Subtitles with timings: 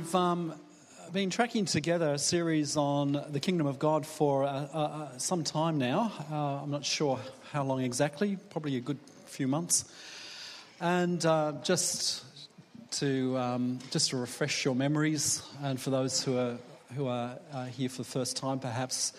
[0.00, 0.54] we've um,
[1.12, 5.44] been tracking together a series on the kingdom of God for uh, uh, uh, some
[5.44, 6.10] time now.
[6.30, 7.20] Uh, I'm not sure
[7.52, 9.84] how long exactly, probably a good few months.
[10.80, 12.24] And uh, just
[12.92, 16.56] to um, just to refresh your memories, and for those who are
[16.96, 19.12] who are uh, here for the first time, perhaps.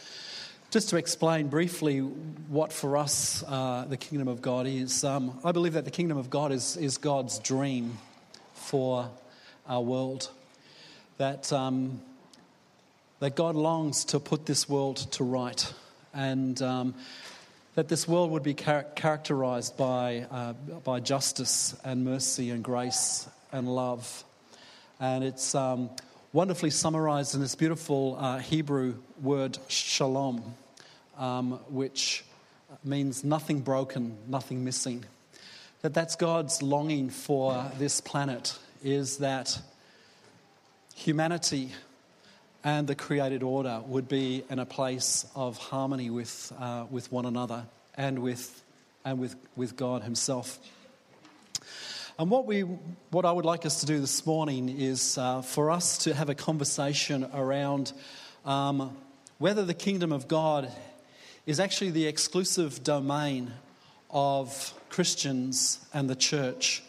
[0.72, 5.74] Just to explain briefly what for us the kingdom of God is, um, I believe
[5.74, 8.00] that the kingdom of God is, is God's dream
[8.54, 9.12] for
[9.68, 10.32] our world
[11.22, 12.02] that, um,
[13.20, 15.72] that God longs to put this world to right
[16.16, 16.96] and um,
[17.76, 20.54] that this world would be char- characterized by, uh,
[20.84, 24.24] by justice and mercy and grace and love.
[25.00, 25.92] And it's um,
[26.34, 30.56] wonderfully summarized in this beautiful uh, Hebrew word shalom,
[31.20, 32.26] um, which
[32.84, 35.06] means nothing broken, nothing missing.
[35.84, 39.62] That that's God's longing for this planet is that
[41.02, 41.72] humanity
[42.64, 47.26] and the created order would be in a place of harmony with, uh, with one
[47.26, 48.64] another and with,
[49.04, 50.60] and with, with God Himself.
[52.20, 52.62] And what, we,
[53.10, 56.30] what I would like us to do this morning is uh, for us to have
[56.30, 57.94] a conversation around
[58.46, 58.96] um,
[59.40, 60.72] whether the kingdom of God
[61.48, 63.52] is actually the exclusive domain
[64.12, 66.84] of Christians and the church,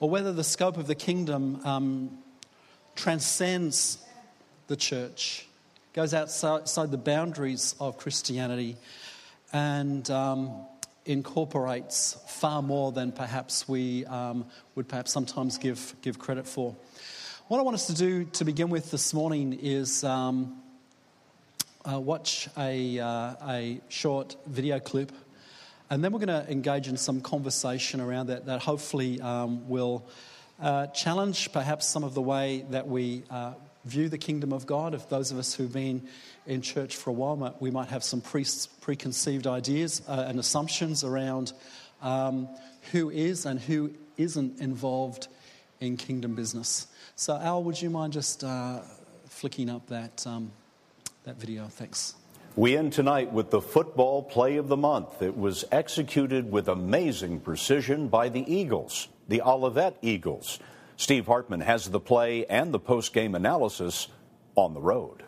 [0.00, 2.18] or whether the scope of the kingdom um,
[2.96, 3.98] transcends
[4.66, 5.46] the church,
[5.92, 8.76] goes outside the boundaries of Christianity,
[9.52, 10.66] and um,
[11.04, 16.74] incorporates far more than perhaps we um, would perhaps sometimes give, give credit for.
[17.48, 20.60] What I want us to do to begin with this morning is um,
[21.88, 25.12] uh, watch a, uh, a short video clip,
[25.88, 30.04] and then we're going to engage in some conversation around that that hopefully um, will
[30.60, 33.52] uh, challenge perhaps some of the way that we uh,
[33.84, 34.94] view the kingdom of God.
[34.94, 36.06] If those of us who've been
[36.46, 38.46] in church for a while, we might have some pre-
[38.80, 41.52] preconceived ideas uh, and assumptions around
[42.02, 42.48] um,
[42.92, 45.28] who is and who isn't involved
[45.80, 46.86] in kingdom business.
[47.16, 48.80] So, Al, would you mind just uh,
[49.28, 50.50] flicking up that, um,
[51.24, 51.66] that video?
[51.66, 52.14] Thanks.
[52.56, 55.20] We end tonight with the football play of the month.
[55.20, 60.58] It was executed with amazing precision by the Eagles the Olivet Eagles.
[60.96, 64.08] Steve Hartman has the play and the post game analysis
[64.54, 65.22] on the road.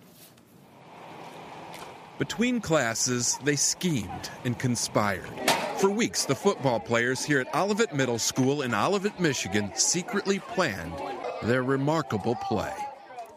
[2.19, 5.29] Between classes, they schemed and conspired.
[5.77, 10.95] For weeks, the football players here at Olivet Middle School in Olivet, Michigan secretly planned
[11.45, 12.75] their remarkable play.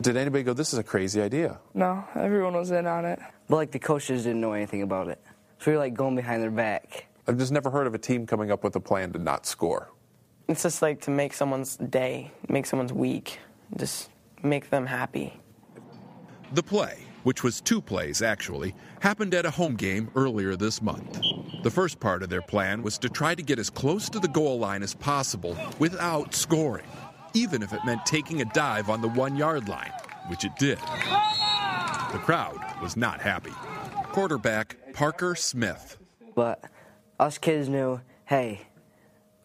[0.01, 1.59] Did anybody go, this is a crazy idea?
[1.75, 3.19] No, everyone was in on it.
[3.47, 5.21] But like the coaches didn't know anything about it.
[5.59, 7.05] So we were like going behind their back.
[7.27, 9.91] I've just never heard of a team coming up with a plan to not score.
[10.51, 13.39] It's just like to make someone's day, make someone's week,
[13.77, 14.09] just
[14.43, 15.39] make them happy.
[16.51, 21.21] The play, which was two plays actually, happened at a home game earlier this month.
[21.63, 24.27] The first part of their plan was to try to get as close to the
[24.27, 26.85] goal line as possible without scoring,
[27.33, 29.93] even if it meant taking a dive on the one yard line,
[30.27, 30.79] which it did.
[30.79, 33.53] The crowd was not happy.
[34.11, 35.97] Quarterback Parker Smith.
[36.35, 36.61] But
[37.21, 38.67] us kids knew hey,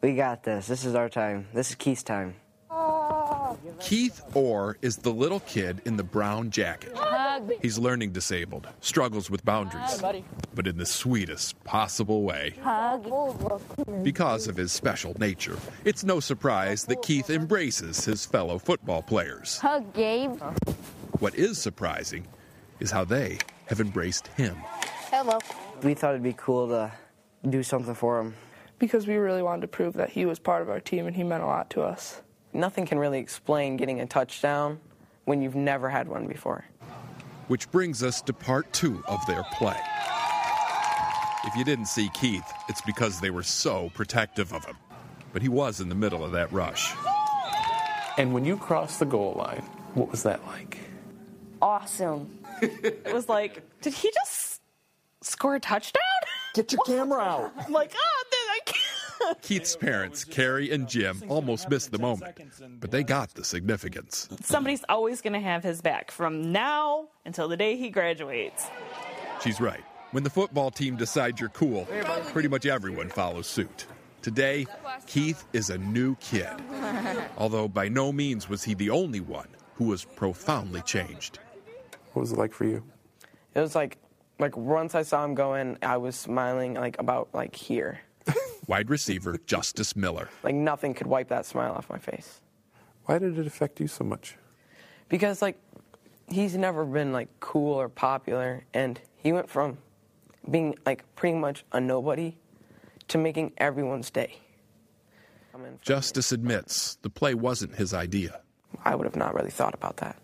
[0.06, 0.68] we got this.
[0.68, 1.48] This is our time.
[1.52, 2.36] This is Keith's time.
[3.80, 6.96] Keith Orr is the little kid in the brown jacket.
[7.60, 10.00] He's learning disabled, struggles with boundaries,
[10.54, 12.54] but in the sweetest possible way.
[14.04, 19.58] Because of his special nature, it's no surprise that Keith embraces his fellow football players.
[19.58, 20.40] Hug, Gabe.
[21.18, 22.28] What is surprising
[22.78, 24.54] is how they have embraced him.
[25.10, 25.40] Hello.
[25.82, 26.92] We thought it'd be cool to
[27.50, 28.36] do something for him
[28.78, 31.24] because we really wanted to prove that he was part of our team and he
[31.24, 32.22] meant a lot to us.
[32.52, 34.80] Nothing can really explain getting a touchdown
[35.24, 36.64] when you've never had one before.
[37.48, 39.76] Which brings us to part two of their play.
[41.44, 44.76] If you didn't see Keith, it's because they were so protective of him.
[45.32, 46.92] But he was in the middle of that rush.
[48.18, 49.62] And when you crossed the goal line,
[49.94, 50.78] what was that like?
[51.60, 52.38] Awesome.
[52.62, 54.60] it was like, did he just
[55.20, 56.02] score a touchdown?
[56.54, 57.52] Get your camera out.
[57.58, 58.45] I'm like, oh, I can't.
[59.42, 62.38] Keith's parents, Carrie and Jim, almost missed the moment,
[62.80, 64.28] but they got the significance.
[64.42, 68.66] Somebody's always going to have his back from now until the day he graduates.
[69.42, 69.82] She's right.
[70.12, 71.86] When the football team decides you're cool,
[72.32, 73.86] pretty much everyone follows suit.
[74.22, 74.66] Today,
[75.06, 76.50] Keith is a new kid.
[77.36, 81.38] Although by no means was he the only one who was profoundly changed.
[82.12, 82.82] What was it like for you?
[83.54, 83.98] It was like
[84.38, 88.00] like once I saw him go in, I was smiling like about like here.
[88.66, 90.28] Wide receiver Justice Miller.
[90.42, 92.40] Like nothing could wipe that smile off my face.
[93.04, 94.36] Why did it affect you so much?
[95.08, 95.56] because like
[96.28, 99.78] he's never been like cool or popular, and he went from
[100.50, 102.36] being like pretty much a nobody
[103.08, 104.38] to making everyone's day.
[105.80, 108.40] Justice admits the play wasn't his idea.
[108.84, 110.16] I would have not really thought about that.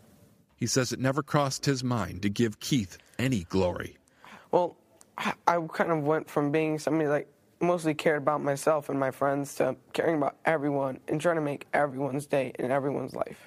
[0.57, 3.97] He says it never crossed his mind to give Keith any glory.
[4.51, 4.77] Well,
[5.17, 7.29] I I kind of went from being somebody like
[7.63, 11.67] mostly cared about myself and my friends to caring about everyone and trying to make
[11.73, 13.39] everyone's day and everyone's life.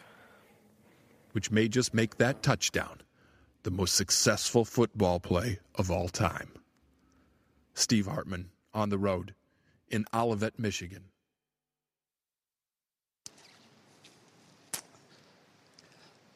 [1.33, 3.01] which may just make that touchdown
[3.63, 6.49] the most successful football play of all time.
[7.73, 9.33] Steve Hartman on the road
[9.89, 11.03] in Olivet, Michigan.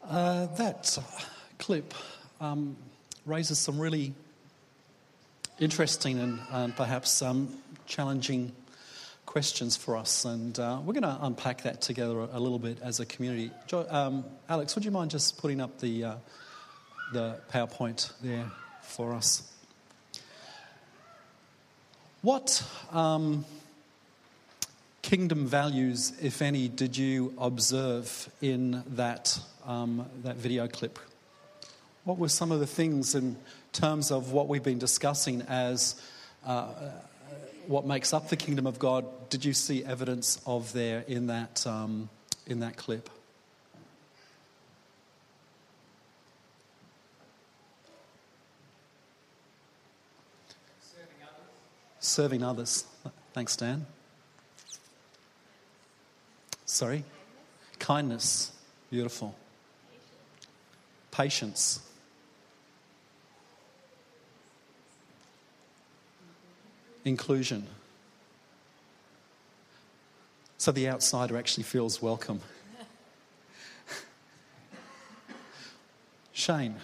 [0.04, 0.98] Uh, that
[1.60, 1.94] clip
[2.42, 2.76] um,
[3.26, 4.14] raises some really
[5.60, 7.54] interesting and, and perhaps um,
[7.86, 8.52] challenging
[9.26, 13.00] questions for us, and uh, we're going to unpack that together a, little bit as
[13.00, 13.52] a community.
[13.68, 16.16] Jo- um, Alex, would you mind just putting up the uh,
[17.14, 18.50] the PowerPoint there
[18.82, 19.44] for us?
[22.22, 23.46] What um,
[25.02, 30.98] kingdom values, if any, did you observe in that um, that video clip?
[32.06, 33.38] What were some of the things in
[33.72, 36.02] terms of what we've been discussing as
[36.46, 36.72] uh,
[37.68, 39.06] what makes up the kingdom of God?
[39.30, 42.10] Did you see evidence of there in that um,
[42.48, 43.10] in that clip?
[52.00, 52.86] Serving others.
[53.34, 53.86] Thanks, Dan.
[56.66, 57.04] Sorry?
[57.78, 58.52] Kindness.
[58.90, 59.36] Beautiful.
[61.12, 61.82] Patience.
[67.10, 67.66] Inclusion.
[70.60, 72.40] So the outsider actually feels welcome.
[76.34, 76.76] Shane,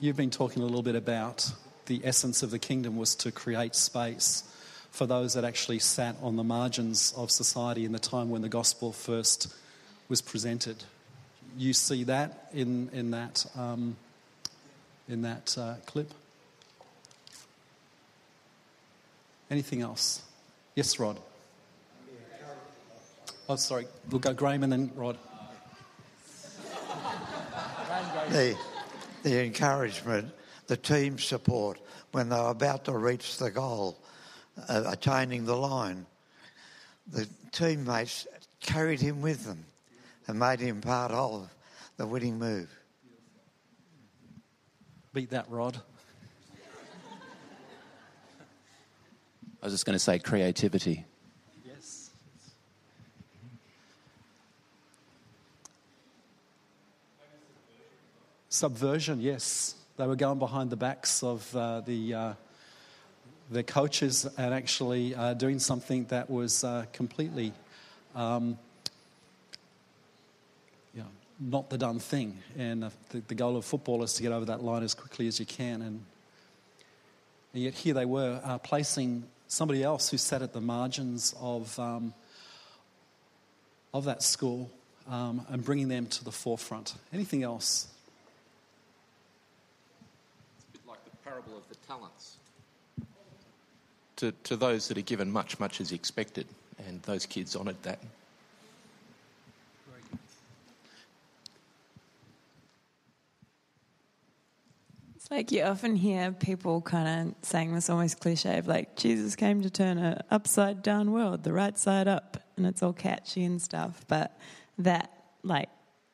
[0.00, 1.50] you've been talking a little bit about
[1.86, 4.44] the essence of the kingdom was to create space
[4.92, 8.48] for those that actually sat on the margins of society in the time when the
[8.48, 9.52] gospel first
[10.08, 10.84] was presented.
[11.58, 13.96] You see that in, in that, um,
[15.08, 16.12] in that uh, clip?
[19.50, 20.22] Anything else?
[20.74, 21.18] Yes, Rod.
[23.48, 23.86] Oh, sorry.
[24.10, 25.18] We'll go Graham and then Rod.
[28.28, 28.56] the,
[29.22, 30.32] the encouragement,
[30.66, 31.78] the team support
[32.10, 33.96] when they were about to reach the goal,
[34.68, 36.06] uh, attaining the line.
[37.12, 38.26] The teammates
[38.60, 39.64] carried him with them
[40.26, 41.48] and made him part of
[41.96, 42.68] the winning move.
[45.12, 45.80] Beat that, Rod.
[49.66, 51.04] I was just going to say creativity.
[51.66, 52.12] Yes.
[58.48, 59.74] Subversion, yes.
[59.96, 62.32] They were going behind the backs of uh, the, uh,
[63.50, 67.52] the coaches and actually uh, doing something that was uh, completely
[68.14, 68.56] um,
[70.94, 71.08] you know,
[71.40, 72.38] not the done thing.
[72.56, 75.26] And uh, the, the goal of football is to get over that line as quickly
[75.26, 75.82] as you can.
[75.82, 76.04] And,
[77.52, 81.78] and yet here they were uh, placing somebody else who sat at the margins of,
[81.78, 82.14] um,
[83.94, 84.70] of that school
[85.08, 86.94] um, and bringing them to the forefront.
[87.12, 87.88] Anything else?
[90.58, 92.36] It's a bit like the parable of the talents.
[94.16, 96.46] To, to those that are given much, much is expected,
[96.86, 97.98] and those kids honoured that.
[105.26, 109.34] It's like you often hear people kind of saying this almost cliche of like, Jesus
[109.34, 113.42] came to turn a upside down world, the right side up, and it's all catchy
[113.42, 114.04] and stuff.
[114.06, 114.38] But
[114.78, 115.10] that,
[115.42, 115.68] like,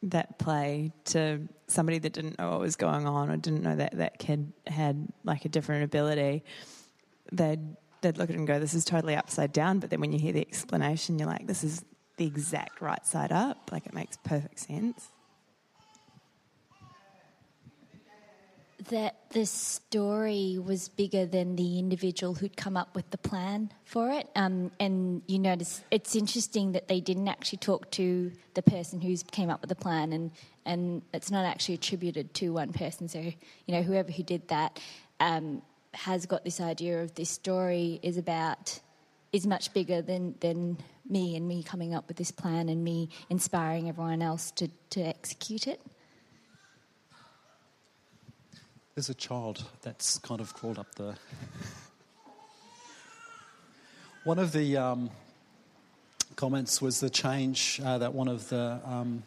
[0.04, 3.98] that play to somebody that didn't know what was going on or didn't know that
[3.98, 6.42] that kid had like a different ability,
[7.32, 7.60] they'd,
[8.00, 9.78] they'd look at it and go, this is totally upside down.
[9.78, 11.84] But then when you hear the explanation, you're like, this is
[12.16, 13.68] the exact right side up.
[13.72, 15.08] Like, it makes perfect sense.
[18.90, 24.10] That the story was bigger than the individual who'd come up with the plan for
[24.10, 24.28] it.
[24.34, 29.16] Um, and you notice it's interesting that they didn't actually talk to the person who
[29.30, 30.30] came up with the plan, and,
[30.64, 33.08] and it's not actually attributed to one person.
[33.08, 33.34] So, you
[33.74, 34.80] know, whoever who did that
[35.20, 35.62] um,
[35.94, 38.80] has got this idea of this story is about
[39.32, 40.76] is much bigger than, than
[41.08, 45.00] me and me coming up with this plan and me inspiring everyone else to, to
[45.00, 45.80] execute it.
[48.94, 51.14] There's a child that's kind of crawled up the.
[54.24, 55.10] One of the um,
[56.36, 59.22] comments was the change uh, that one of the, um,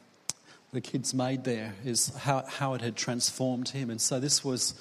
[0.71, 3.89] the kids made there is how, how it had transformed him.
[3.89, 4.75] And so this was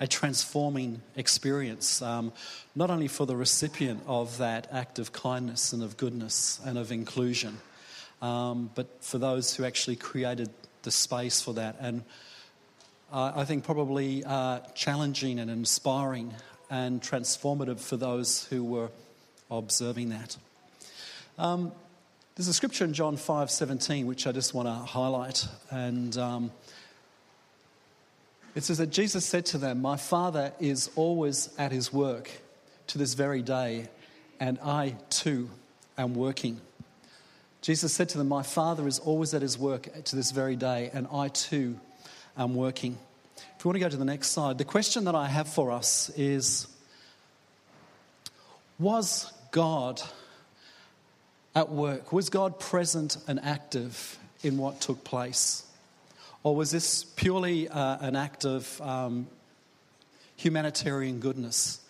[0.00, 2.30] a transforming experience, um,
[2.74, 6.92] not only for the recipient of that act of kindness and of goodness and of
[6.92, 7.56] inclusion,
[8.20, 10.50] um, but for those who actually created
[10.82, 11.76] the space for that.
[11.80, 12.02] And
[13.16, 16.34] uh, I think probably uh, challenging and inspiring
[16.68, 18.90] and transformative for those who were
[19.50, 20.36] observing that.
[21.38, 21.72] Um,
[22.34, 26.52] there's a scripture in John 5:17 which I just want to highlight, and um,
[28.54, 32.30] it says that Jesus said to them, "My Father is always at His work
[32.88, 33.88] to this very day,
[34.38, 35.48] and I too
[35.96, 36.60] am working."
[37.62, 40.90] Jesus said to them, "My Father is always at His work to this very day,
[40.92, 41.80] and I too
[42.36, 42.98] am working."
[43.58, 45.70] If we want to go to the next slide, the question that I have for
[45.70, 46.66] us is:
[48.78, 50.02] Was God
[51.54, 52.12] at work?
[52.12, 55.64] Was God present and active in what took place?
[56.42, 59.26] Or was this purely uh, an act of um,
[60.36, 61.80] humanitarian goodness?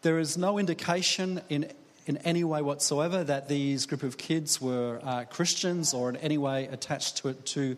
[0.00, 1.70] There is no indication in,
[2.06, 6.38] in any way whatsoever that these group of kids were uh, Christians or in any
[6.38, 7.76] way attached to, it, to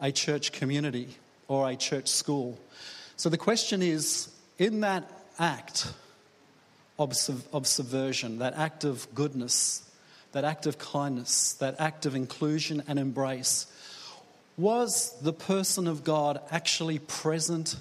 [0.00, 1.16] a church community
[1.50, 2.56] or a church school.
[3.16, 5.92] So the question is in that act
[6.96, 7.12] of,
[7.52, 9.82] of subversion, that act of goodness,
[10.30, 13.66] that act of kindness, that act of inclusion and embrace,
[14.56, 17.74] was the person of God actually present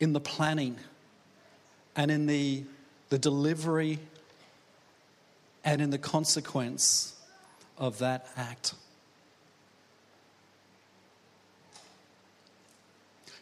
[0.00, 0.78] in the planning
[1.96, 2.64] and in the,
[3.10, 3.98] the delivery
[5.64, 7.14] and in the consequence
[7.76, 8.72] of that act?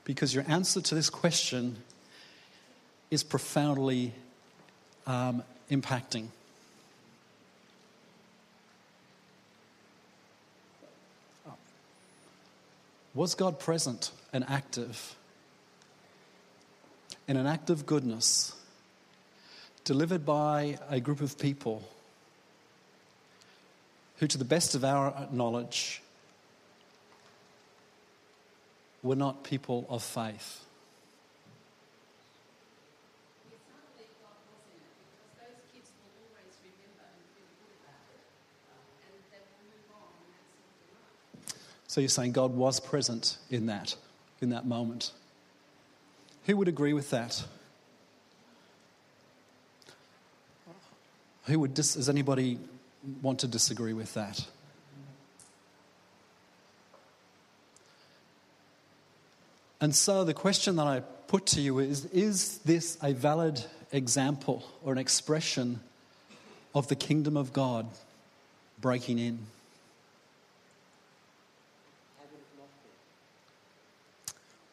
[0.06, 1.76] Because your answer to this question
[3.10, 4.12] is profoundly
[5.04, 6.28] um, impacting.
[13.14, 15.16] Was God present and active
[17.26, 18.54] in an act of goodness
[19.82, 21.82] delivered by a group of people
[24.18, 26.00] who, to the best of our knowledge,
[29.06, 30.66] were not people of faith?
[41.96, 43.96] So you're saying God was present in that,
[44.42, 45.12] in that moment.
[46.44, 47.42] Who would agree with that?
[51.44, 52.58] Who would dis- does anybody
[53.22, 54.46] want to disagree with that?
[59.80, 64.64] And so the question that I put to you is Is this a valid example
[64.82, 65.80] or an expression
[66.74, 67.86] of the kingdom of God
[68.80, 69.38] breaking in?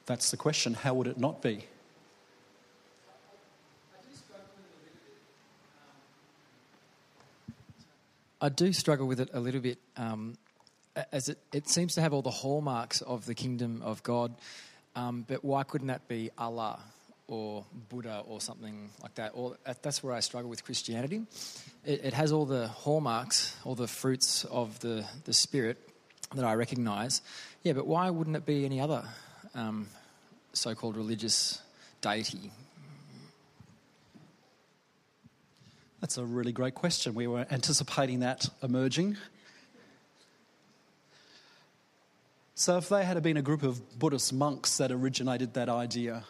[0.05, 0.73] That's the question.
[0.73, 1.65] How would it not be?
[8.41, 10.37] I do struggle with it a little bit, um,
[11.13, 14.35] as it, it seems to have all the hallmarks of the kingdom of God.
[14.95, 16.79] Um, but why couldn't that be Allah
[17.27, 19.31] or Buddha or something like that?
[19.33, 21.23] Or that's where I struggle with Christianity.
[21.85, 25.77] It, it has all the hallmarks, all the fruits of the, the spirit
[26.35, 27.21] that I recognize.
[27.63, 29.03] Yeah, but why wouldn't it be any other
[29.55, 29.87] um,
[30.53, 31.61] so called religious
[32.01, 32.51] deity?
[36.01, 37.15] That's a really great question.
[37.15, 39.15] We were anticipating that emerging.
[42.55, 46.23] So, if they had been a group of Buddhist monks that originated that idea,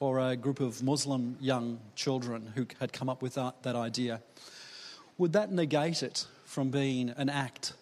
[0.00, 4.20] or a group of Muslim young children who had come up with that, that idea,
[5.18, 7.74] would that negate it from being an act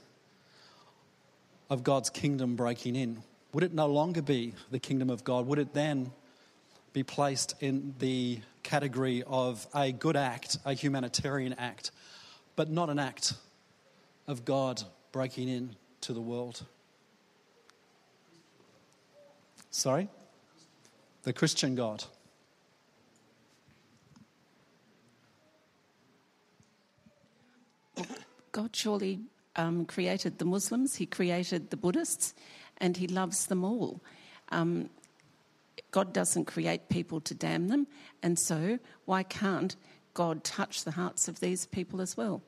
[1.70, 3.22] of God's kingdom breaking in?
[3.54, 5.46] Would it no longer be the kingdom of God?
[5.46, 6.12] Would it then
[6.92, 11.92] be placed in the category of a good act, a humanitarian act,
[12.56, 13.32] but not an act
[14.26, 14.82] of God
[15.12, 16.62] breaking in to the world?
[19.70, 20.08] Sorry?
[21.22, 22.04] The Christian God.
[28.52, 29.20] God surely
[29.56, 32.34] um, created the Muslims, He created the Buddhists,
[32.78, 34.00] and He loves them all.
[34.50, 34.90] Um,
[35.92, 37.86] God doesn't create people to damn them,
[38.22, 39.76] and so why can't
[40.14, 42.42] God touch the hearts of these people as well?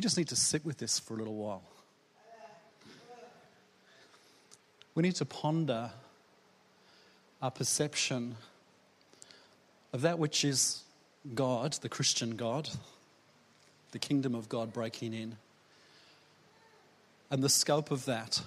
[0.00, 1.62] We just need to sit with this for a little while.
[4.94, 5.90] we need to ponder
[7.42, 8.36] our perception
[9.92, 10.84] of that which is
[11.34, 12.70] God, the Christian God,
[13.90, 15.36] the kingdom of God breaking in,
[17.30, 18.40] and the scope of that.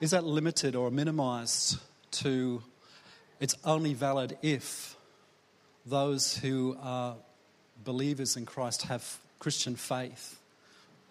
[0.00, 1.78] Is that limited or minimized
[2.10, 2.60] to
[3.38, 4.96] it's only valid if
[5.86, 7.14] those who are
[7.84, 10.40] believers in Christ have Christian faith,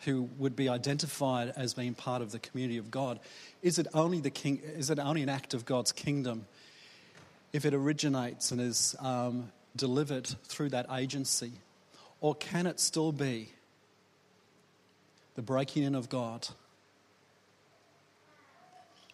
[0.02, 3.20] who would be identified as being part of the community of God?
[3.62, 6.46] Is it only, the king, is it only an act of God's kingdom
[7.52, 11.52] if it originates and is um, delivered through that agency?
[12.22, 13.50] Or can it still be
[15.36, 16.48] the breaking in of God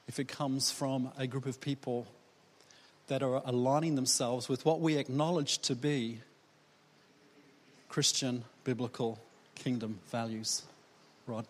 [0.08, 2.08] if it comes from a group of people
[3.08, 6.20] that are aligning themselves with what we acknowledge to be
[7.89, 9.19] Christian biblical
[9.55, 10.63] kingdom values?
[11.27, 11.46] Rod?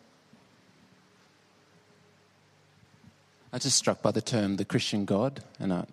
[3.52, 5.86] I just struck by the term the Christian God, and I,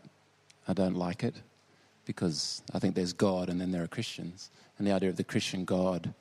[0.69, 1.35] I don't like it
[2.05, 4.51] because I think there's God and then there are Christians.
[4.79, 6.15] And the idea of the Christian God,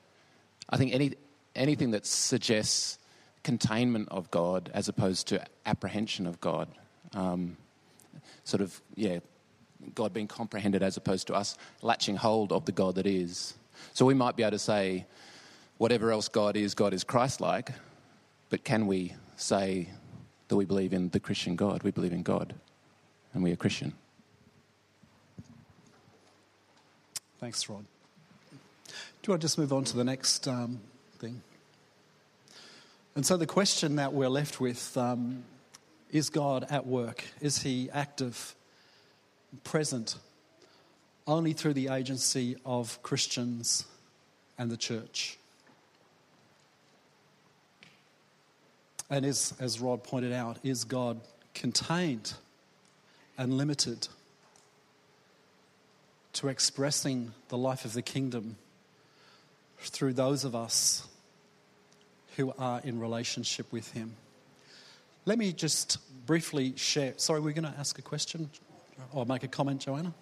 [0.70, 1.14] I think any,
[1.56, 2.98] anything that suggests
[3.44, 6.68] containment of God as opposed to apprehension of God,
[7.14, 7.58] um,
[8.44, 9.20] sort of, yeah,
[9.94, 13.54] God being comprehended as opposed to us latching hold of the God that is.
[13.94, 15.06] So we might be able to say,
[15.78, 17.72] whatever else God is, God is Christ like,
[18.50, 19.90] but can we say
[20.48, 21.84] that we believe in the Christian God?
[21.84, 22.56] We believe in God,
[23.34, 23.94] and we are Christian.
[27.40, 27.86] Thanks, Rod.
[29.22, 30.80] Do I just move on to the next um,
[31.20, 31.42] thing?
[33.16, 35.44] And so the question that we're left with um,
[36.12, 37.24] is God at work?
[37.42, 38.56] Is He active,
[39.64, 40.16] present,
[41.28, 43.86] only through the agency of Christians
[44.58, 45.38] and the church?
[49.10, 51.20] And is, as Rod pointed out, is God
[51.54, 52.34] contained
[53.38, 54.08] and limited
[56.34, 58.58] to expressing the life of the kingdom
[59.80, 61.08] through those of us
[62.36, 64.16] who are in relationship with Him?
[65.26, 67.14] Let me just briefly share.
[67.18, 68.50] Sorry, we're going to ask a question
[69.12, 70.14] or make a comment, Joanna?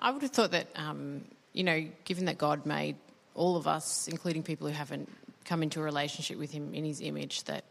[0.00, 2.96] I would have thought that, um, you know, given that God made
[3.34, 5.08] all of us, including people who haven't
[5.44, 7.64] come into a relationship with Him in His image, that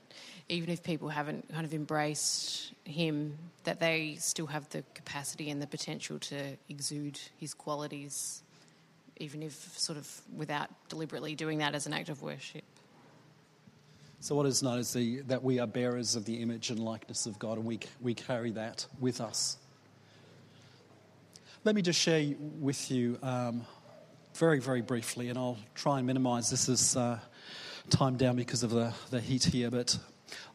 [0.47, 5.61] even if people haven't kind of embraced Him, that they still have the capacity and
[5.61, 8.43] the potential to exude His qualities,
[9.17, 12.63] even if sort of without deliberately doing that as an act of worship.
[14.21, 17.25] So, what is known is the, that we are bearers of the image and likeness
[17.25, 19.57] of God, and we, we carry that with us.
[21.65, 23.65] Let me just share with you um,
[24.35, 27.19] very, very briefly, and I'll try and minimize this as uh,
[27.89, 29.69] time down because of the, the heat here.
[29.69, 29.99] But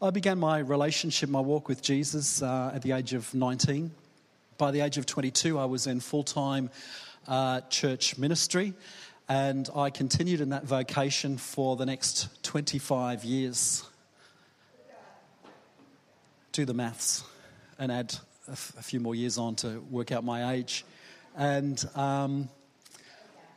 [0.00, 3.90] I began my relationship, my walk with Jesus uh, at the age of 19.
[4.56, 6.70] By the age of 22, I was in full time
[7.28, 8.72] uh, church ministry.
[9.28, 13.84] And I continued in that vocation for the next 25 years.
[16.52, 17.24] Do the maths
[17.78, 18.14] and add
[18.48, 20.82] a, f- a few more years on to work out my age.
[21.36, 22.48] And um,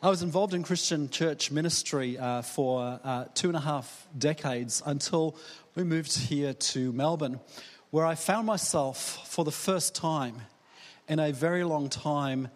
[0.02, 4.82] I was involved in Christian church ministry uh, for uh, two and a half decades
[4.84, 5.36] until
[5.76, 7.40] we moved here to Melbourne,
[7.92, 10.42] where I found myself for the first time
[11.08, 12.48] in a very long time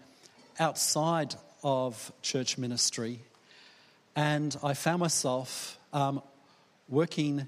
[0.60, 3.20] outside of church ministry,
[4.16, 6.24] and I found myself um,
[6.90, 7.48] working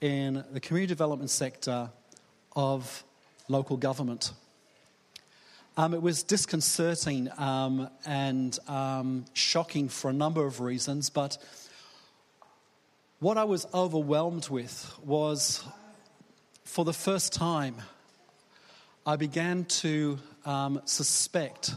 [0.00, 1.90] in the community development sector
[2.54, 3.02] of
[3.48, 4.30] local government.
[5.78, 11.38] Um, it was disconcerting um, and um, shocking for a number of reasons, but
[13.20, 15.62] what I was overwhelmed with was
[16.64, 17.76] for the first time,
[19.06, 21.76] I began to um, suspect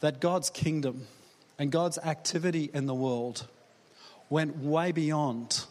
[0.00, 1.08] that God's kingdom
[1.58, 3.46] and God's activity in the world
[4.30, 5.66] went way beyond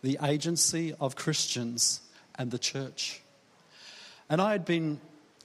[0.00, 2.00] the agency of Christians
[2.36, 3.20] and the church.
[4.30, 4.98] And I had been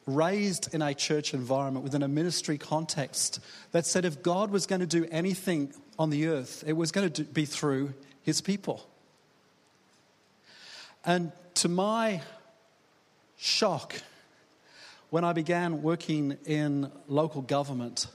[0.06, 3.40] raised in a church environment within a ministry context
[3.72, 7.12] that said if God was going to do anything on the earth, it was going
[7.12, 8.86] to be through his people.
[11.06, 12.22] And to my
[13.38, 13.96] shock,
[15.10, 18.08] when I began working in local government,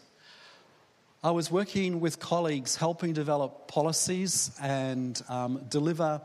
[1.23, 6.21] I was working with colleagues helping develop policies and um, deliver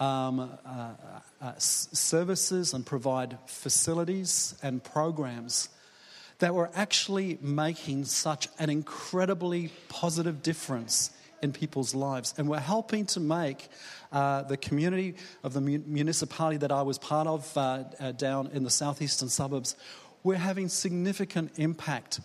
[0.00, 0.90] um, uh,
[1.40, 5.68] uh, services and provide facilities and programs
[6.38, 12.34] that were actually making such an incredibly positive difference in people's lives.
[12.36, 13.68] And we're helping to make
[14.12, 18.50] uh, the community of the mu- municipality that I was part of uh, uh, down
[18.52, 19.76] in the southeastern suburbs,
[20.22, 22.20] we're having significant impact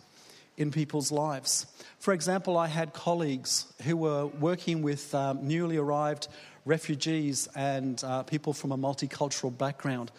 [0.57, 1.67] in people's lives.
[1.99, 6.27] For example, I had colleagues who were working with um, newly arrived
[6.67, 10.11] refugees and uh, people from a multicultural background.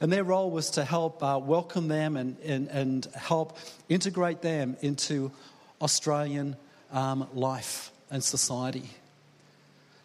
[0.00, 3.56] And their role was to help uh, welcome them and, and, and help
[3.88, 5.32] integrate them into
[5.80, 6.56] Australian
[6.92, 8.88] um, life and society.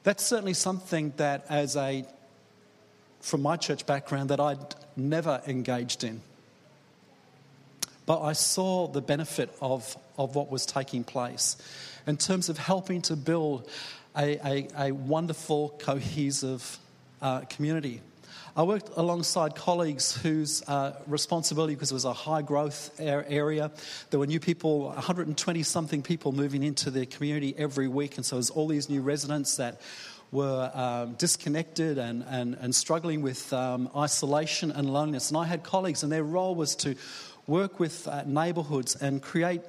[0.04, 2.06] That's certainly something that, as a
[3.20, 6.22] from my church background, that I'd never engaged in.
[8.06, 11.58] But I saw the benefit of, of what was taking place
[12.08, 13.70] in terms of helping to build
[14.20, 16.78] a, a, a wonderful, cohesive
[17.22, 18.02] uh, community.
[18.56, 23.72] I worked alongside colleagues whose uh, responsibility, because it was a high growth area,
[24.10, 28.36] there were new people, 120 something people moving into the community every week, and so
[28.36, 29.80] it was all these new residents that
[30.32, 35.30] were um, disconnected and, and, and struggling with um, isolation and loneliness.
[35.30, 36.96] And I had colleagues, and their role was to
[37.48, 39.62] work with uh, neighbourhoods and create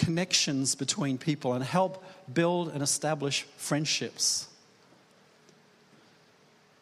[0.00, 4.48] connections between people and help build and establish friendships.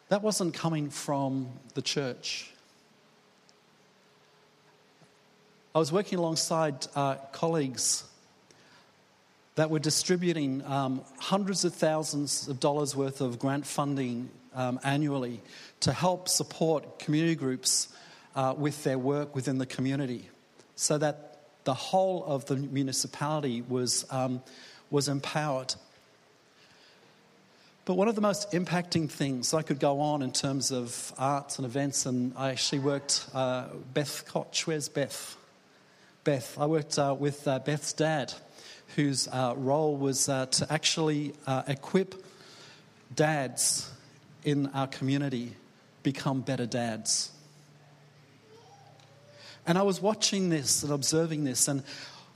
[0.07, 2.49] That wasn't coming from the church.
[5.75, 8.05] I was working alongside uh, colleagues
[9.55, 15.41] that were distributing um, hundreds of thousands of dollars worth of grant funding um, annually
[15.81, 17.89] to help support community groups
[18.37, 20.29] uh, with their work within the community
[20.77, 21.28] so that
[21.69, 24.41] the whole of the municipality was, um,
[24.89, 25.75] was empowered.
[27.85, 31.59] But one of the most impacting things, I could go on in terms of arts
[31.59, 35.37] and events, and I actually worked, uh, Beth Koch, where's Beth?
[36.23, 36.57] Beth.
[36.59, 38.33] I worked uh, with uh, Beth's dad,
[38.95, 42.15] whose uh, role was uh, to actually uh, equip
[43.13, 43.91] dads
[44.43, 45.55] in our community
[46.01, 47.29] become better dads.
[49.69, 51.83] And I was watching this and observing this, and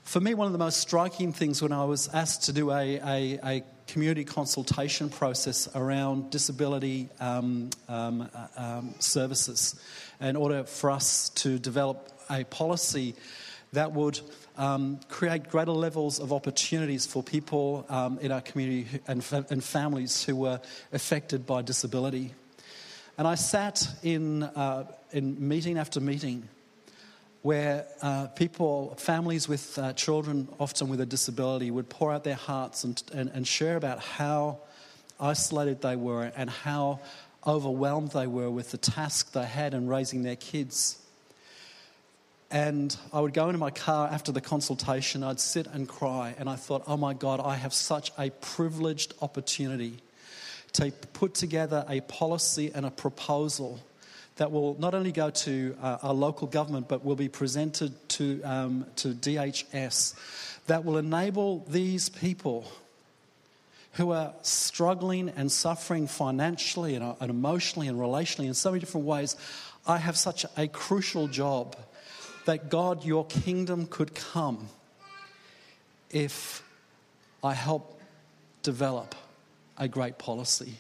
[0.03, 2.99] for me, one of the most striking things when I was asked to do a,
[2.99, 9.73] a, a community consultation process around disability um, um, uh, um, services
[10.21, 13.15] in order for us to develop a policy
[13.71, 14.19] that would
[14.55, 20.23] um, create greater levels of opportunities for people um, in our community and, and, families
[20.23, 22.31] who were affected by disability.
[23.17, 26.47] And I sat in, uh, in meeting after meeting
[27.43, 32.35] where uh, people, families with uh, children, often with a disability, would pour out their
[32.35, 34.57] hearts and, and, and, share about how
[35.19, 37.01] isolated they were and how
[37.45, 40.97] overwhelmed they were with the task they had in raising their kids.
[42.49, 46.49] And I would go into my car after the consultation, I'd sit and cry, and
[46.49, 49.97] I thought, oh my God, I have such a privileged opportunity
[50.73, 53.81] to put together a policy and a proposal
[54.37, 58.41] that will not only go to uh, our local government but will be presented to,
[58.43, 60.15] um, to DHS
[60.67, 62.65] that will enable these people
[63.93, 68.79] who are struggling and suffering financially and, uh, and emotionally and relationally in so many
[68.79, 69.35] different ways.
[69.85, 71.75] I have such a crucial job
[72.45, 74.67] that God, your kingdom could come
[76.09, 76.63] if
[77.43, 77.99] I help
[78.63, 79.15] develop
[79.77, 80.75] a great policy.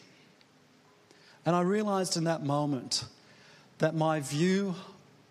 [1.45, 3.03] And I realized in that moment
[3.83, 4.73] that my view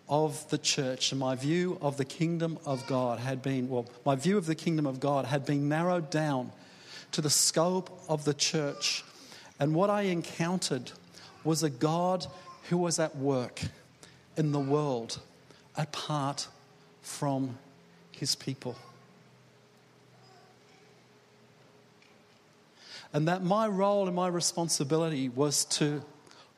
[0.07, 4.13] of the church and my view of the kingdom of God had been, well, my
[4.13, 6.51] view of the kingdom of God had been narrowed down
[7.13, 9.03] to the scope of the church.
[9.59, 10.91] And what I encountered
[11.43, 12.27] was a God
[12.69, 13.59] who was at work
[14.37, 15.19] in the world
[15.75, 16.47] apart
[17.01, 17.57] from
[18.11, 18.75] his people.
[23.13, 26.03] And that my role and my responsibility was to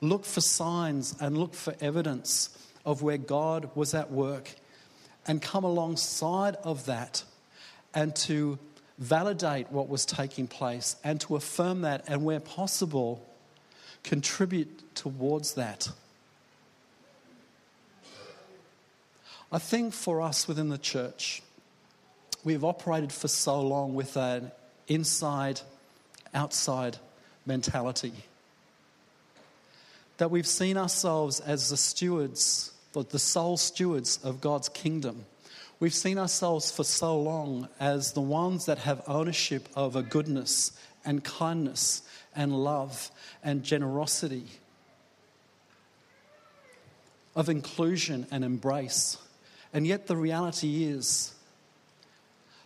[0.02, 2.50] look for signs and look for evidence
[2.86, 4.54] of where God was at work
[5.28, 7.24] and come alongside of that
[7.94, 8.60] and to
[8.98, 13.26] validate what was taking place and to affirm that and where possible
[14.04, 15.90] contribute towards that.
[19.52, 21.42] I think for us within the church,
[22.44, 24.52] we've operated for so long with an
[24.88, 25.62] inside
[26.34, 26.98] outside
[27.46, 28.14] mentality
[30.18, 35.26] that we've seen ourselves as the stewards, the sole stewards of God's kingdom.
[35.80, 40.72] We've seen ourselves for so long as the ones that have ownership over goodness
[41.04, 42.02] and kindness
[42.36, 43.12] and love
[43.44, 44.46] and generosity,
[47.36, 49.18] of inclusion and embrace.
[49.74, 51.34] And yet, the reality is,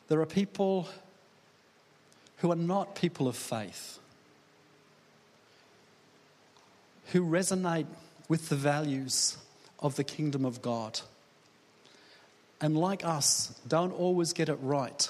[0.07, 0.87] there are people
[2.37, 3.97] who are not people of faith,
[7.11, 7.87] who resonate
[8.27, 9.37] with the values
[9.79, 10.99] of the kingdom of God,
[12.61, 15.09] and like us, don't always get it right.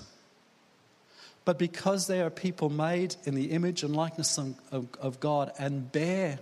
[1.45, 4.55] But because they are people made in the image and likeness of,
[5.01, 6.37] of, God and bear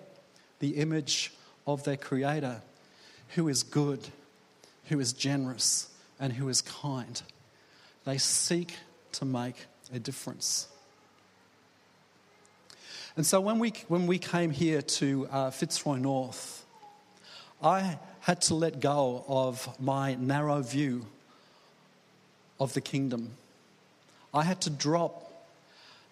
[0.60, 1.32] the image
[1.66, 2.62] of their Creator,
[3.36, 4.06] who is good,
[4.86, 5.90] who is generous,
[6.20, 7.22] and who is kind,
[8.04, 8.76] they seek
[9.14, 10.68] to make a difference.
[13.18, 16.64] And so when we, when we came here to uh, Fitzroy North,
[17.64, 21.08] I had to let go of my narrow view
[22.60, 23.32] of the kingdom.
[24.36, 25.32] I had to drop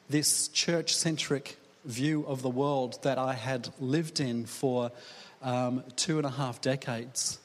[0.09, 4.91] this church centric view of the world that I had lived in for
[5.43, 7.37] um, two and a half decades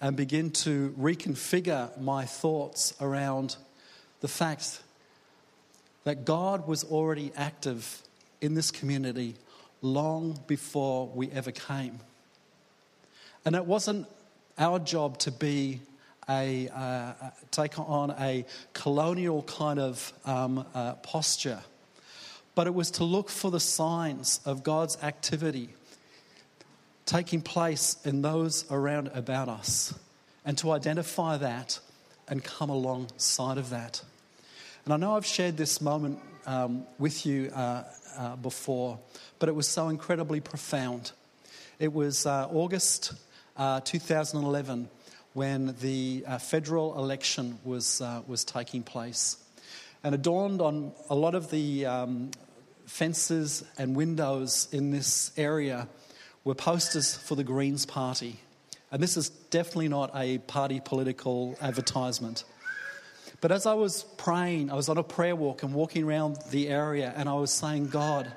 [0.00, 3.56] and begin to reconfigure my thoughts around
[4.20, 4.80] the fact
[6.04, 8.04] that God was already active
[8.40, 9.34] in this community
[9.82, 12.00] long before we ever came.
[13.44, 14.06] And it wasn't
[14.58, 15.80] our job to be
[16.28, 17.12] a, uh,
[17.50, 21.60] take on a colonial kind of um, uh, posture,
[22.54, 25.70] but it was to look for the signs of God's activity
[27.06, 29.94] taking place in those around about us
[30.44, 31.78] and to identify that
[32.28, 34.02] and come alongside of that.
[34.84, 37.84] And I know I've shared this moment um, with you uh,
[38.18, 38.98] uh, before,
[39.38, 41.12] but it was so incredibly profound.
[41.78, 43.12] It was uh, August
[43.56, 44.88] uh, 2011
[45.32, 49.36] when the uh, federal election was, uh, was taking place.
[50.02, 52.30] And it dawned on a lot of the um,
[52.86, 55.88] fences and windows in this area
[56.44, 58.40] were posters for the Greens Party.
[58.90, 62.44] And this is definitely not a party political advertisement.
[63.40, 66.68] But as I was praying, I was on a prayer walk and walking around the
[66.68, 68.30] area, and I was saying, God,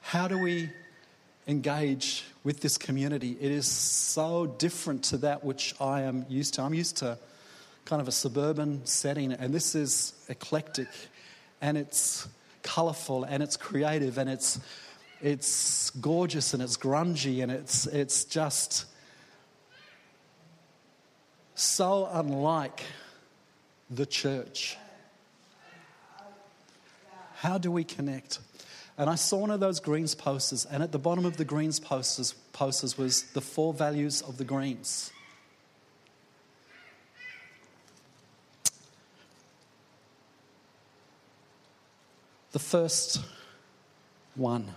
[0.00, 0.70] how do we
[1.46, 3.36] engage with this community?
[3.40, 6.62] It is so different to that which I am used to.
[6.62, 7.18] I'm used to
[7.86, 10.88] kind of a suburban setting, and this is eclectic,
[11.62, 12.28] and it's
[12.62, 14.60] colorful, and it's creative, and it's
[15.20, 18.86] it's gorgeous and it's grungy and it's, it's just
[21.54, 22.82] so unlike
[23.90, 24.76] the church.
[27.36, 28.40] How do we connect?
[28.96, 31.78] And I saw one of those Greens posters, and at the bottom of the Greens
[31.78, 35.12] posters, posters was the four values of the Greens.
[42.50, 43.20] The first
[44.34, 44.74] one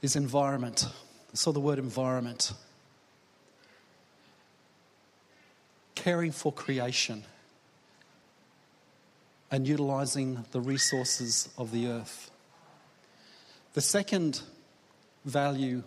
[0.00, 0.88] is environment.
[1.32, 2.52] I saw the word environment.
[5.96, 7.24] Caring for creation
[9.50, 12.30] and utilizing the resources of the earth.
[13.74, 14.40] The second
[15.24, 15.82] value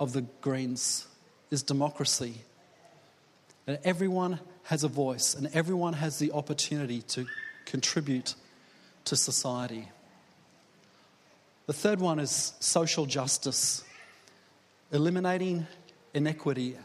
[0.00, 1.06] of the Greens
[1.50, 2.34] is democracy.
[3.66, 7.26] And everyone has a voice and everyone has the opportunity to
[7.66, 8.34] contribute
[9.04, 9.88] to society.
[11.66, 13.84] The third one is social justice,
[14.90, 15.66] eliminating
[16.14, 16.76] inequity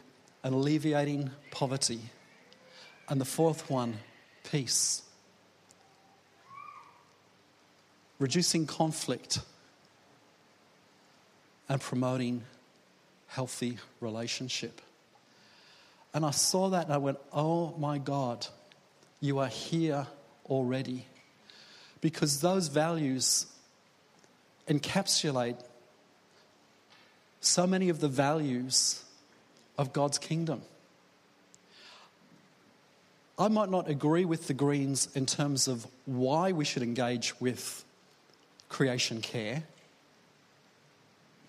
[0.44, 2.02] and alleviating poverty.
[3.10, 3.96] And the fourth one,
[4.50, 5.02] peace,
[8.20, 9.40] reducing conflict
[11.68, 12.44] and promoting
[13.28, 14.82] healthy relationship.
[16.14, 18.46] And I saw that and I went, oh my God,
[19.20, 20.08] you are here
[20.48, 21.08] already.
[22.02, 23.48] Because those values
[24.68, 25.60] encapsulate
[27.42, 29.04] so many of the values
[29.78, 30.62] of God's kingdom.
[33.38, 37.84] I might not agree with the Greens in terms of why we should engage with
[38.70, 39.64] creation care,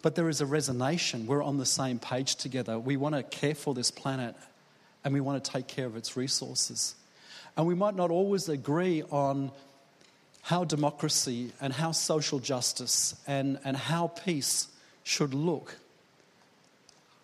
[0.01, 1.27] but there is a resonation.
[1.27, 2.79] We're on the same page together.
[2.79, 4.35] We want to care for this planet
[5.05, 6.95] and we want to take care of its resources.
[7.57, 9.51] And we might not always agree on
[10.43, 14.69] how democracy and how social justice and, and how peace
[15.03, 15.77] should look.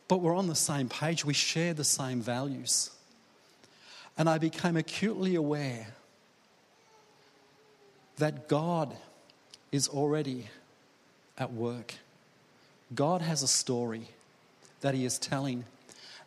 [0.08, 2.90] But we're on the same page, we share the same values.
[4.16, 5.86] And I became acutely aware
[8.18, 8.94] that God
[9.72, 10.48] is already
[11.38, 11.94] at work.
[12.94, 14.08] God has a story
[14.82, 15.64] that He is telling.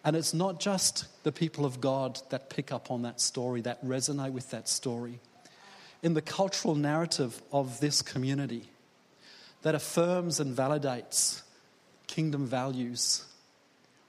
[0.04, 3.86] And it's not just the people of God that pick up on that story, that
[3.86, 5.20] resonate with that story
[6.04, 8.66] in the cultural narrative of this community
[9.62, 11.42] that affirms and validates
[12.08, 13.24] kingdom values,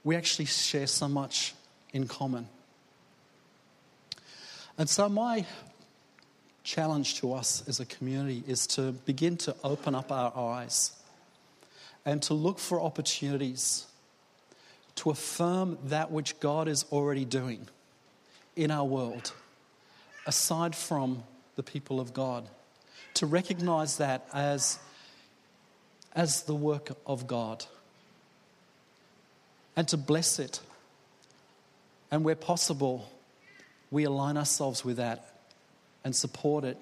[0.02, 1.54] we actually share so much
[1.92, 2.48] in common.
[4.76, 5.46] And so, my
[6.64, 10.92] challenge to us as a community is to begin to open up our eyes
[12.06, 13.87] and to look for opportunities
[14.96, 17.68] to affirm that which God is already doing
[18.56, 19.32] in our world,
[20.26, 21.24] aside from
[21.56, 22.46] the people of God.
[23.14, 24.78] To recognize that as,
[26.14, 27.64] as the work of God
[29.76, 30.60] and to bless it.
[32.10, 33.10] And where possible,
[33.94, 35.24] we align ourselves with that
[36.02, 36.76] and support it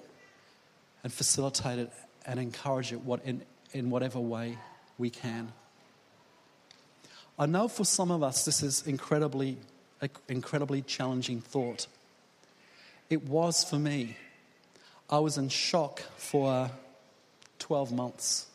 [1.05, 1.93] and facilitate it
[2.25, 4.57] and encourage it in, in whatever way
[4.97, 5.53] we can.
[7.39, 9.59] I know for some of us this is incredibly,
[10.27, 11.87] incredibly challenging thought.
[13.11, 14.17] It was for me.
[15.11, 16.71] I was in shock for
[17.59, 18.47] 12 months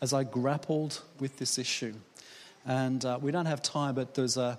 [0.00, 1.92] as I grappled with this issue.
[2.64, 4.58] And uh, we don't have time, but there's a,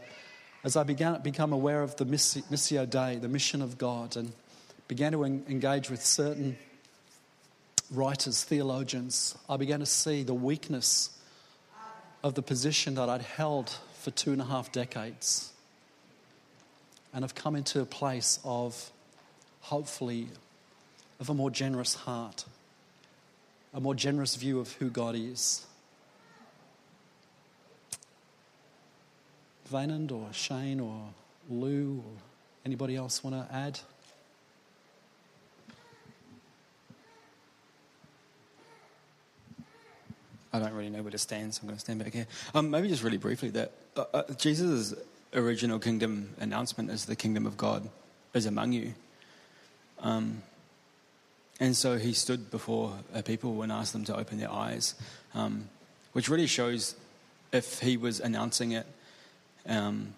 [0.68, 4.34] as I began to become aware of the Missio Dei, the mission of God, and
[4.90, 6.58] began to en- engage with certain
[7.90, 11.12] writers, theologians, I began to see the weakness
[12.22, 15.54] of the position that I'd held for two and a half decades.
[17.14, 18.92] And I've come into a place of,
[19.62, 20.28] hopefully,
[21.22, 22.44] of a more generous heart,
[23.74, 25.66] a more generous view of who God is.
[29.72, 31.10] Vaynand or Shane or
[31.50, 32.12] Lou or
[32.66, 33.80] anybody else want to add?
[40.54, 42.28] I don't really know where to stand, so I'm going to stand back here.
[42.56, 44.94] Um, maybe just really briefly that uh, uh, Jesus'
[45.34, 47.88] original kingdom announcement is the kingdom of God
[48.34, 48.94] is among you.
[50.00, 50.42] Um,
[51.60, 54.96] and so he stood before a people and asked them to open their eyes,
[55.34, 55.70] um,
[56.14, 56.96] which really shows
[57.52, 58.86] if he was announcing it
[59.68, 60.14] um,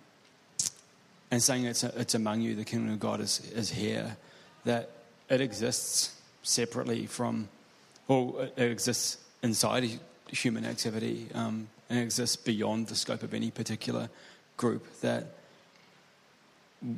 [1.32, 4.18] and saying it's, it's among you, the kingdom of God is, is here,
[4.66, 4.90] that
[5.30, 7.50] it exists separately from,
[8.08, 14.10] or it exists inside human activity um, and exists beyond the scope of any particular
[14.58, 14.86] group.
[15.02, 15.28] That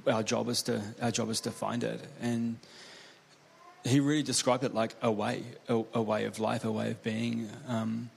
[0.07, 2.57] our job is to our job is to find it, and
[3.83, 7.03] he really described it like a way, a, a way of life, a way of
[7.03, 8.09] being, um,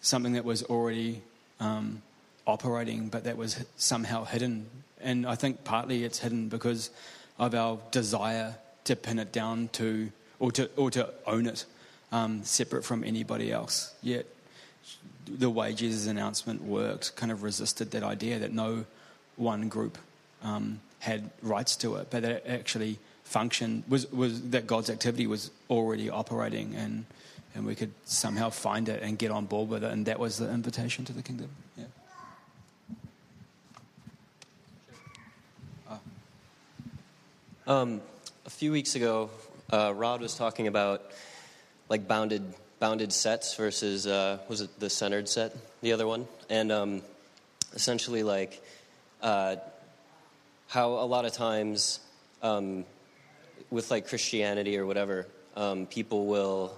[0.00, 1.22] something that was already
[1.60, 2.02] um,
[2.46, 4.66] operating, but that was somehow hidden.
[5.00, 6.90] And I think partly it's hidden because
[7.38, 11.64] of our desire to pin it down to or to or to own it,
[12.12, 13.94] um, separate from anybody else.
[14.02, 14.26] Yet
[15.26, 18.84] the way Jesus' announcement worked kind of resisted that idea that no
[19.36, 19.96] one group
[20.42, 25.26] um, had rights to it, but that it actually functioned was, was that God's activity
[25.26, 27.04] was already operating and
[27.54, 30.38] and we could somehow find it and get on board with it, and that was
[30.38, 31.48] the invitation to the kingdom.
[31.76, 31.84] Yeah.
[37.70, 38.00] Um,
[38.46, 39.30] a few weeks ago,
[39.72, 41.04] uh, Rod was talking about
[41.88, 42.42] like bounded
[42.80, 47.02] bounded sets versus uh, was it the centered set, the other one, and um,
[47.72, 48.60] essentially like
[49.22, 49.54] uh,
[50.66, 52.00] how a lot of times
[52.42, 52.84] um,
[53.70, 56.76] with like Christianity or whatever, um, people will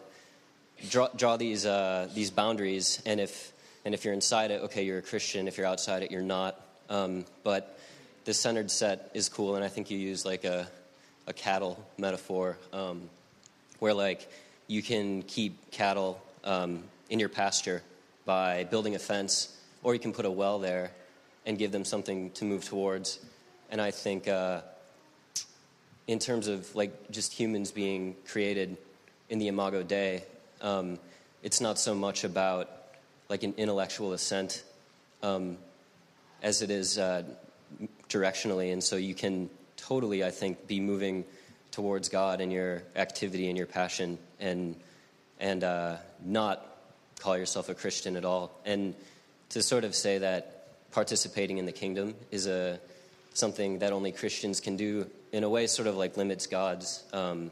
[0.90, 3.55] draw, draw these uh, these boundaries, and if
[3.87, 5.48] and if you're inside it, okay, you're a Christian.
[5.48, 6.61] If you're outside it, you're not.
[6.90, 7.78] Um, but
[8.26, 10.68] the centered set is cool, and I think you use like a
[11.26, 13.08] a cattle metaphor, um,
[13.78, 14.28] where like
[14.66, 17.82] you can keep cattle um, in your pasture
[18.24, 20.92] by building a fence, or you can put a well there
[21.46, 23.18] and give them something to move towards.
[23.70, 24.62] And I think, uh,
[26.06, 28.76] in terms of like just humans being created
[29.28, 30.24] in the Imago Dei,
[30.61, 30.98] um,
[31.42, 32.70] it's not so much about
[33.28, 34.62] like an intellectual assent
[35.22, 35.56] um,
[36.42, 37.22] as it is uh,
[38.08, 38.72] directionally.
[38.72, 39.48] And so you can
[39.92, 41.22] totally, I think, be moving
[41.70, 44.74] towards God in your activity and your passion and,
[45.38, 46.66] and uh, not
[47.20, 48.59] call yourself a Christian at all.
[48.64, 48.95] And
[49.51, 52.80] to sort of say that participating in the kingdom is a,
[53.34, 57.51] something that only Christians can do, in a way, sort of like limits God's um,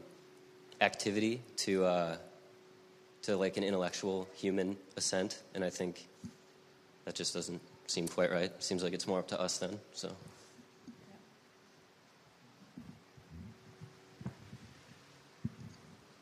[0.79, 2.15] activity to, uh,
[3.21, 5.39] to like an intellectual human assent.
[5.53, 6.07] And I think
[7.05, 8.51] that just doesn't seem quite right.
[8.63, 9.77] Seems like it's more up to us then.
[9.93, 10.09] So.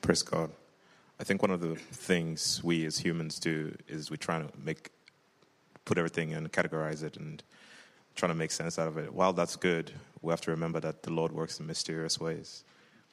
[0.10, 0.49] Praise God.
[1.20, 4.89] I think one of the things we as humans do is we try to make,
[5.86, 7.43] put everything and categorize it and
[8.16, 9.14] trying to make sense out of it.
[9.14, 9.91] While that's good,
[10.24, 12.64] we have to remember that the Lord works in mysterious ways.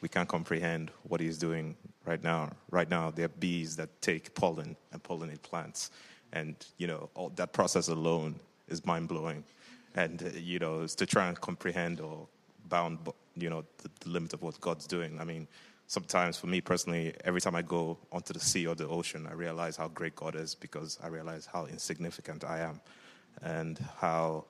[0.01, 1.77] We can't comprehend what He's doing
[2.07, 2.53] right now.
[2.71, 5.91] Right now, there are bees that take pollen and pollinate plants,
[6.33, 8.37] and you know all, that process alone
[8.69, 9.45] is mind blowing.
[9.97, 12.27] And uh, you know, it's to try and comprehend or
[12.71, 13.01] bound,
[13.37, 15.21] you know, the, the limit of what God's doing.
[15.21, 15.47] I mean,
[15.87, 19.35] sometimes for me personally, every time I go onto the sea or the ocean, I
[19.35, 22.81] realize how great God is because I realize how insignificant I am
[23.43, 24.45] and how,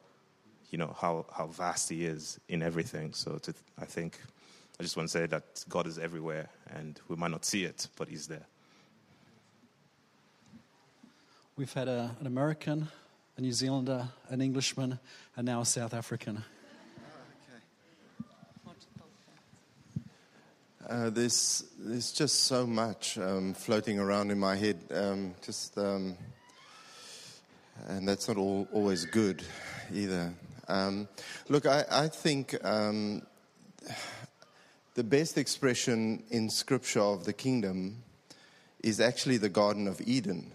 [0.71, 3.13] you know, how, how vast He is in everything.
[3.13, 4.19] So to, I think
[4.79, 7.89] I just want to say that God is everywhere and we might not see it,
[7.97, 8.47] but He's there.
[11.57, 12.89] We've had a, an American,
[13.39, 14.99] a New Zealander, an Englishman,
[15.37, 16.45] and now a South African.
[20.89, 24.79] Uh, there's, there's just so much um, floating around in my head.
[24.93, 26.17] Um, just, um,
[27.89, 29.43] and that's not all, always good
[29.93, 30.33] either.
[30.69, 31.09] Um,
[31.49, 33.23] look, I, I think um,
[34.95, 38.05] the best expression in Scripture of the kingdom
[38.85, 40.53] is actually the Garden of Eden.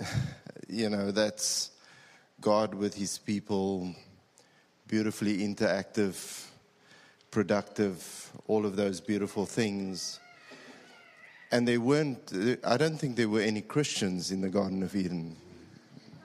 [0.70, 1.70] you know, that's
[2.40, 3.94] God with His people,
[4.88, 6.46] beautifully interactive
[7.36, 10.20] productive, all of those beautiful things.
[11.52, 12.32] And they weren't,
[12.64, 15.36] I don't think there were any Christians in the Garden of Eden,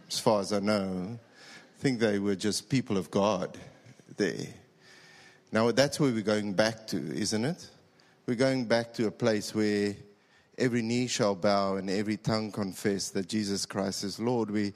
[0.07, 1.19] as far as I know.
[1.77, 3.57] I think they were just people of God
[4.15, 4.47] there.
[5.51, 7.69] Now, that's where we're going back to, isn't it?
[8.25, 9.93] We're going back to a place where
[10.57, 14.49] every knee shall bow and every tongue confess that Jesus Christ is Lord.
[14.49, 14.71] We're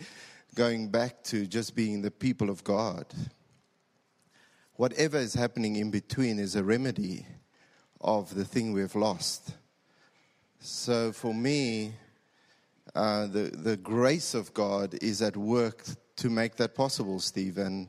[0.54, 3.06] going back to just being the people of God
[4.76, 7.26] whatever is happening in between is a remedy
[8.02, 9.54] of the thing we've lost.
[10.60, 11.94] So for me,
[12.94, 15.84] uh, the, the grace of God is at work
[16.18, 17.58] to make that possible, Steve.
[17.58, 17.88] And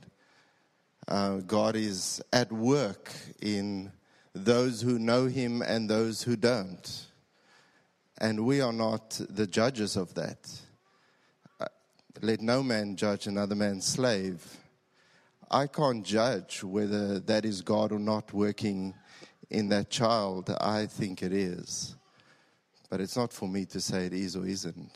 [1.08, 3.92] uh, God is at work in
[4.34, 7.06] those who know Him and those who don't.
[8.18, 10.50] And we are not the judges of that.
[11.60, 11.66] Uh,
[12.22, 14.42] let no man judge another man's slave.
[15.50, 18.94] I can't judge whether that is God or not working
[19.48, 20.50] in that child.
[20.60, 21.94] I think it is.
[22.90, 24.90] But it's not for me to say it is or isn't.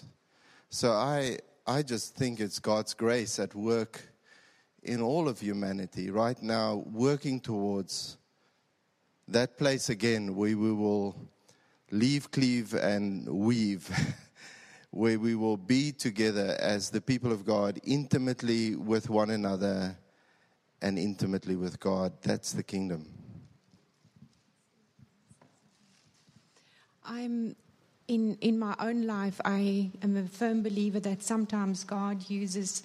[0.68, 4.03] So I, I just think it's God's grace at work
[4.82, 8.16] in all of humanity right now, working towards
[9.28, 11.14] that place again where we will
[11.92, 13.88] leave, cleave, and weave,
[14.90, 19.96] where we will be together as the people of God, intimately with one another
[20.82, 22.12] and intimately with God.
[22.22, 23.06] That's the kingdom.
[27.04, 27.56] I'm
[28.08, 29.40] in in my own life.
[29.44, 32.82] I am a firm believer that sometimes God uses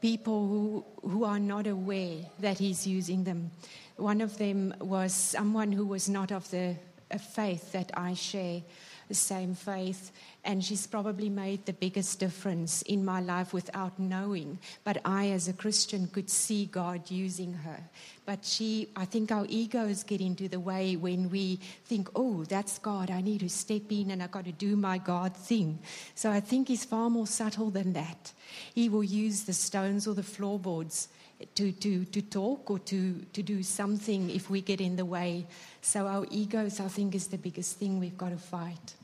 [0.00, 3.50] people who who are not aware that He's using them.
[3.96, 6.76] One of them was someone who was not of the
[7.18, 8.62] faith that I share
[9.08, 10.12] the same faith,
[10.44, 14.58] and she's probably made the biggest difference in my life without knowing.
[14.84, 17.80] But I, as a Christian, could see God using her.
[18.26, 22.78] But she, I think our egos get into the way when we think, oh, that's
[22.78, 25.78] God, I need to step in and I've got to do my God thing.
[26.14, 28.32] So I think He's far more subtle than that.
[28.74, 31.08] He will use the stones or the floorboards
[31.54, 35.46] to, to, to talk or to, to do something if we get in the way.
[35.84, 38.94] So our egos, I think, is the biggest thing we've got to fight.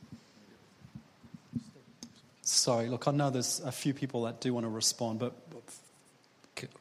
[2.41, 5.35] Sorry, look, I know there's a few people that do want to respond, but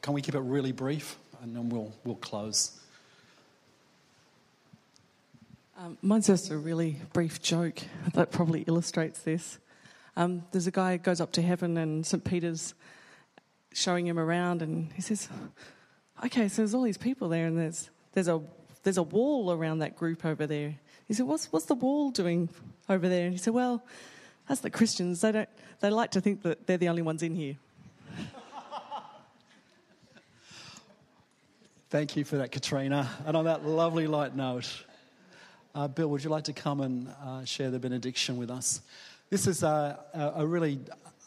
[0.00, 2.80] can we keep it really brief and then we'll, we'll close?
[5.78, 7.82] Um, mine's just a really brief joke
[8.14, 9.58] that probably illustrates this.
[10.16, 12.24] Um, there's a guy who goes up to heaven and St.
[12.24, 12.72] Peter's
[13.74, 15.28] showing him around, and he says,
[16.24, 18.40] "Okay, so there's all these people there, and there's there's a
[18.82, 20.76] there's a wall around that group over there."
[21.08, 22.48] He said, "What's what's the wall doing
[22.88, 23.82] over there?" And he said, "Well,
[24.48, 25.20] that's the Christians.
[25.20, 25.48] They don't
[25.80, 27.56] they like to think that they're the only ones in here."
[31.90, 33.10] Thank you for that, Katrina.
[33.26, 34.70] And on that lovely light note,
[35.74, 38.80] uh, Bill, would you like to come and uh, share the benediction with us?
[39.28, 39.98] This is a,
[40.36, 40.78] a, really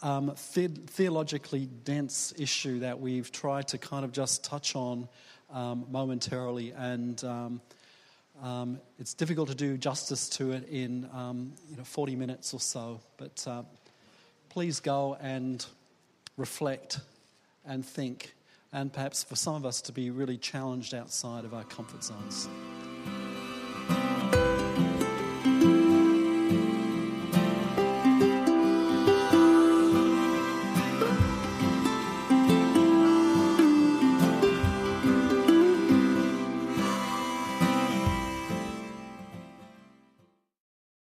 [0.02, 5.10] um, the- theologically dense issue that we've tried to kind of just touch on
[5.54, 7.62] um, momentarily, and um,
[8.42, 12.60] um, it's difficult to do justice to it in um, you know 40 minutes or
[12.60, 13.00] so.
[13.18, 13.64] But uh,
[14.50, 15.66] please go and
[16.36, 17.00] reflect
[17.66, 18.34] and think,
[18.74, 22.50] and perhaps for some of us to be really challenged outside of our comfort zones.